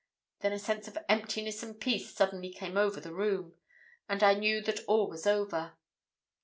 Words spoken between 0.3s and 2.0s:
Then a sense of emptiness and